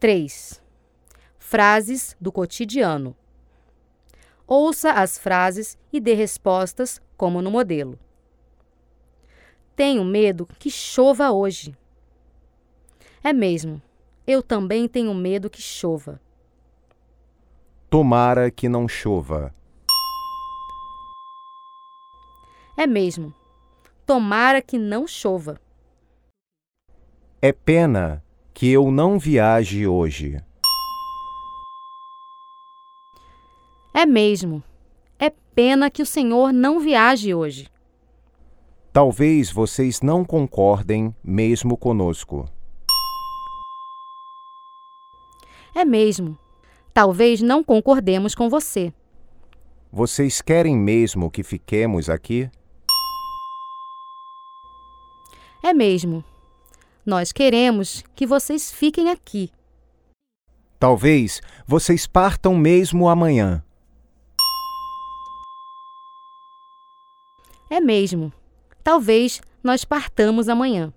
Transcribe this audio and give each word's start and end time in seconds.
3. 0.00 0.62
Frases 1.38 2.16
do 2.20 2.32
cotidiano. 2.32 3.16
Ouça 4.46 4.92
as 4.92 5.18
frases 5.18 5.78
e 5.92 6.00
dê 6.00 6.14
respostas 6.14 7.00
como 7.16 7.40
no 7.40 7.50
modelo. 7.50 7.98
Tenho 9.76 10.04
medo 10.04 10.46
que 10.58 10.70
chova 10.70 11.30
hoje. 11.30 11.76
É 13.22 13.32
mesmo. 13.32 13.80
Eu 14.26 14.42
também 14.42 14.86
tenho 14.88 15.14
medo 15.14 15.50
que 15.50 15.60
chova. 15.60 16.20
Tomara 17.88 18.50
que 18.50 18.68
não 18.68 18.88
chova. 18.88 19.54
É 22.76 22.86
mesmo. 22.86 23.34
Tomara 24.04 24.60
que 24.60 24.78
não 24.78 25.06
chova. 25.06 25.60
É 27.40 27.52
pena 27.52 28.23
que 28.54 28.70
eu 28.70 28.90
não 28.90 29.18
viaje 29.18 29.84
hoje. 29.84 30.40
É 33.92 34.06
mesmo. 34.06 34.62
É 35.18 35.28
pena 35.28 35.90
que 35.90 36.00
o 36.02 36.06
senhor 36.06 36.52
não 36.52 36.78
viaje 36.78 37.34
hoje. 37.34 37.68
Talvez 38.92 39.50
vocês 39.50 40.00
não 40.00 40.24
concordem 40.24 41.14
mesmo 41.22 41.76
conosco. 41.76 42.48
É 45.74 45.84
mesmo. 45.84 46.38
Talvez 46.92 47.42
não 47.42 47.64
concordemos 47.64 48.36
com 48.36 48.48
você. 48.48 48.94
Vocês 49.90 50.40
querem 50.40 50.76
mesmo 50.76 51.28
que 51.28 51.42
fiquemos 51.42 52.08
aqui? 52.08 52.48
É 55.60 55.72
mesmo. 55.72 56.24
Nós 57.04 57.32
queremos 57.32 58.02
que 58.14 58.26
vocês 58.26 58.72
fiquem 58.72 59.10
aqui. 59.10 59.50
Talvez 60.80 61.42
vocês 61.66 62.06
partam 62.06 62.56
mesmo 62.56 63.08
amanhã. 63.08 63.62
É 67.70 67.78
mesmo. 67.78 68.32
Talvez 68.82 69.42
nós 69.62 69.84
partamos 69.84 70.48
amanhã. 70.48 70.92